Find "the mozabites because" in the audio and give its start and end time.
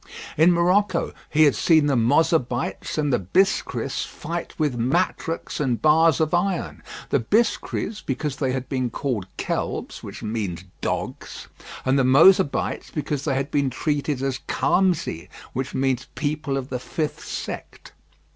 11.99-13.25